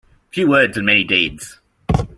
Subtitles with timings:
[0.31, 1.59] Few words and many deeds.